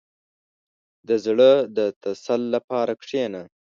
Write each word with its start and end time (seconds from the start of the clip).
•د 1.07 1.09
زړه 1.25 1.51
د 1.77 1.79
تسل 2.03 2.41
لپاره 2.55 2.93
کښېنه. 3.01 3.41